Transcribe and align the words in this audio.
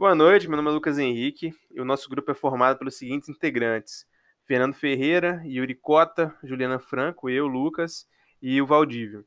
Boa 0.00 0.14
noite, 0.14 0.48
meu 0.48 0.56
nome 0.56 0.70
é 0.70 0.72
Lucas 0.72 0.98
Henrique 0.98 1.54
e 1.70 1.78
o 1.78 1.84
nosso 1.84 2.08
grupo 2.08 2.30
é 2.30 2.34
formado 2.34 2.78
pelos 2.78 2.96
seguintes 2.96 3.28
integrantes: 3.28 4.06
Fernando 4.46 4.72
Ferreira, 4.72 5.42
Yuri 5.44 5.74
Cota, 5.74 6.34
Juliana 6.42 6.78
Franco, 6.78 7.28
eu, 7.28 7.46
Lucas 7.46 8.08
e 8.40 8.62
o 8.62 8.66
Valdívio. 8.66 9.26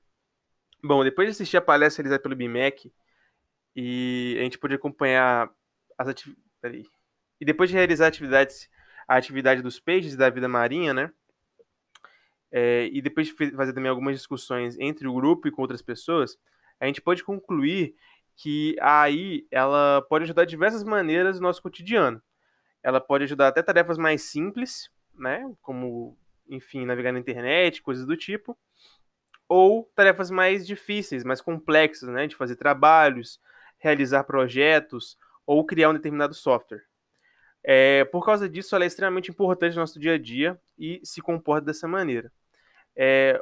Bom, 0.83 1.03
depois 1.03 1.27
de 1.27 1.33
assistir 1.33 1.57
a 1.57 1.61
palestra 1.61 2.01
realizada 2.01 2.23
pelo 2.23 2.35
BIMEC 2.35 2.91
e 3.75 4.35
a 4.39 4.41
gente 4.41 4.57
pôde 4.57 4.73
acompanhar 4.73 5.47
as 5.95 6.07
atividades. 6.07 6.89
E 7.39 7.45
depois 7.45 7.69
de 7.69 7.75
realizar 7.75 8.07
atividades, 8.07 8.67
a 9.07 9.15
atividade 9.15 9.61
dos 9.61 9.79
peixes 9.79 10.15
da 10.15 10.27
vida 10.31 10.47
marinha, 10.47 10.91
né? 10.91 11.11
É, 12.51 12.89
e 12.91 12.99
depois 12.99 13.27
de 13.27 13.33
fazer 13.33 13.73
também 13.73 13.91
algumas 13.91 14.15
discussões 14.15 14.75
entre 14.79 15.07
o 15.07 15.13
grupo 15.13 15.47
e 15.47 15.51
com 15.51 15.61
outras 15.61 15.83
pessoas, 15.83 16.35
a 16.79 16.87
gente 16.87 16.99
pode 16.99 17.23
concluir 17.23 17.95
que 18.35 18.75
a 18.79 19.01
AI 19.01 19.45
ela 19.51 20.01
pode 20.09 20.23
ajudar 20.23 20.45
de 20.45 20.51
diversas 20.51 20.83
maneiras 20.83 21.39
no 21.39 21.47
nosso 21.47 21.61
cotidiano. 21.61 22.21
Ela 22.81 22.99
pode 22.99 23.23
ajudar 23.25 23.47
até 23.47 23.61
tarefas 23.61 23.97
mais 23.97 24.23
simples, 24.23 24.89
né, 25.17 25.49
como, 25.61 26.17
enfim, 26.49 26.85
navegar 26.85 27.11
na 27.11 27.19
internet, 27.19 27.81
coisas 27.81 28.05
do 28.05 28.17
tipo, 28.17 28.57
ou 29.47 29.89
tarefas 29.95 30.31
mais 30.31 30.65
difíceis, 30.65 31.23
mais 31.23 31.41
complexas, 31.41 32.09
né, 32.09 32.27
de 32.27 32.35
fazer 32.35 32.55
trabalhos, 32.55 33.39
realizar 33.77 34.23
projetos 34.23 35.17
ou 35.45 35.65
criar 35.65 35.89
um 35.89 35.93
determinado 35.93 36.33
software. 36.33 36.83
É, 37.63 38.03
por 38.05 38.25
causa 38.25 38.49
disso, 38.49 38.75
ela 38.75 38.83
é 38.83 38.87
extremamente 38.87 39.31
importante 39.31 39.75
no 39.75 39.81
nosso 39.81 39.99
dia 39.99 40.15
a 40.15 40.17
dia 40.17 40.59
e 40.77 40.99
se 41.03 41.21
comporta 41.21 41.65
dessa 41.65 41.87
maneira. 41.87 42.31
É, 42.95 43.41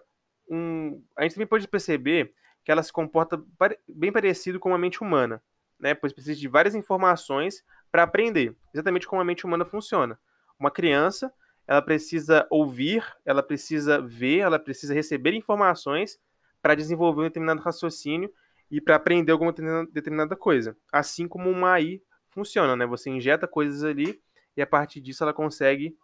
um, 0.49 1.01
a 1.15 1.23
gente 1.23 1.33
também 1.35 1.47
pode 1.47 1.67
perceber 1.67 2.33
que 2.63 2.71
ela 2.71 2.83
se 2.83 2.91
comporta 2.91 3.41
bem 3.87 4.11
parecido 4.11 4.59
com 4.59 4.73
a 4.73 4.77
mente 4.77 5.01
humana, 5.01 5.41
né? 5.79 5.93
Pois 5.93 6.13
precisa 6.13 6.39
de 6.39 6.47
várias 6.47 6.75
informações 6.75 7.63
para 7.91 8.03
aprender, 8.03 8.55
exatamente 8.73 9.07
como 9.07 9.21
a 9.21 9.25
mente 9.25 9.45
humana 9.45 9.65
funciona. 9.65 10.19
Uma 10.59 10.71
criança, 10.71 11.33
ela 11.67 11.81
precisa 11.81 12.45
ouvir, 12.49 13.03
ela 13.25 13.41
precisa 13.41 13.99
ver, 13.99 14.39
ela 14.39 14.59
precisa 14.59 14.93
receber 14.93 15.33
informações 15.33 16.19
para 16.61 16.75
desenvolver 16.75 17.21
um 17.21 17.25
determinado 17.25 17.61
raciocínio 17.61 18.31
e 18.69 18.79
para 18.79 18.95
aprender 18.95 19.31
alguma 19.31 19.53
determinada 19.91 20.35
coisa. 20.35 20.77
Assim 20.91 21.27
como 21.27 21.49
uma 21.49 21.73
AI 21.73 22.01
funciona, 22.29 22.75
né? 22.75 22.85
Você 22.85 23.09
injeta 23.09 23.47
coisas 23.47 23.83
ali 23.83 24.21
e 24.55 24.61
a 24.61 24.67
partir 24.67 25.01
disso 25.01 25.23
ela 25.23 25.33
consegue 25.33 25.97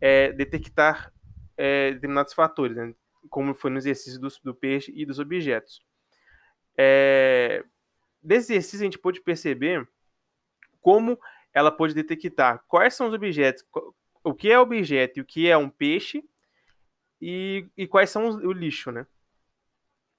é, 0.00 0.32
detectar 0.32 1.12
é, 1.56 1.92
determinados 1.92 2.32
fatores, 2.32 2.76
né? 2.76 2.94
como 3.28 3.54
foi 3.54 3.70
no 3.70 3.78
exercício 3.78 4.20
do, 4.20 4.28
do 4.42 4.54
peixe 4.54 4.92
e 4.94 5.04
dos 5.04 5.18
objetos. 5.18 5.80
É, 6.78 7.64
exercício 8.28 8.80
a 8.80 8.84
gente 8.84 8.98
pôde 8.98 9.20
perceber 9.20 9.86
como 10.80 11.18
ela 11.52 11.72
pode 11.72 11.92
detectar 11.92 12.62
quais 12.68 12.94
são 12.94 13.08
os 13.08 13.14
objetos, 13.14 13.64
o 14.22 14.32
que 14.32 14.50
é 14.50 14.58
objeto 14.58 15.18
e 15.18 15.22
o 15.22 15.24
que 15.24 15.48
é 15.48 15.56
um 15.56 15.68
peixe 15.68 16.22
e, 17.20 17.66
e 17.76 17.86
quais 17.86 18.10
são 18.10 18.28
os, 18.28 18.36
o 18.36 18.52
lixo, 18.52 18.92
né? 18.92 19.06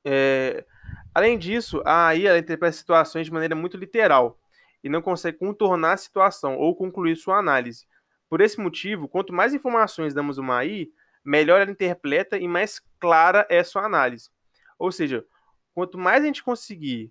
É, 0.04 0.66
além 1.14 1.38
disso, 1.38 1.82
a 1.86 2.08
AI 2.08 2.26
ela 2.26 2.40
interpreta 2.40 2.76
situações 2.76 3.26
de 3.26 3.32
maneira 3.32 3.56
muito 3.56 3.78
literal 3.78 4.40
e 4.84 4.90
não 4.90 5.02
consegue 5.02 5.38
contornar 5.38 5.94
a 5.94 5.98
situação 5.98 6.58
ou 6.58 6.76
concluir 6.76 7.16
sua 7.16 7.38
análise. 7.38 7.86
Por 8.30 8.42
esse 8.42 8.60
motivo, 8.60 9.08
quanto 9.08 9.34
mais 9.34 9.54
informações 9.54 10.14
damos 10.14 10.38
uma 10.38 10.58
AI, 10.58 10.88
melhor 11.24 11.62
ela 11.62 11.72
interpreta 11.72 12.38
e 12.38 12.48
mais 12.48 12.82
clara 13.00 13.46
é 13.50 13.64
sua 13.64 13.86
análise. 13.86 14.30
Ou 14.78 14.92
seja, 14.92 15.26
quanto 15.80 15.98
mais 15.98 16.24
a 16.24 16.26
gente 16.26 16.44
conseguir 16.44 17.10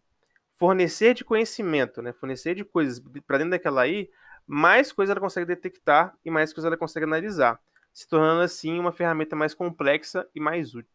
fornecer 0.56 1.14
de 1.14 1.24
conhecimento, 1.24 2.02
né, 2.02 2.12
fornecer 2.12 2.54
de 2.54 2.64
coisas 2.64 3.02
para 3.26 3.38
dentro 3.38 3.52
daquela 3.52 3.82
aí, 3.82 4.10
mais 4.46 4.92
coisas 4.92 5.10
ela 5.10 5.20
consegue 5.20 5.46
detectar 5.46 6.14
e 6.22 6.30
mais 6.30 6.52
coisas 6.52 6.66
ela 6.66 6.76
consegue 6.76 7.04
analisar, 7.04 7.58
se 7.94 8.06
tornando 8.06 8.42
assim 8.42 8.78
uma 8.78 8.92
ferramenta 8.92 9.34
mais 9.34 9.54
complexa 9.54 10.28
e 10.34 10.40
mais 10.40 10.74
útil. 10.74 10.88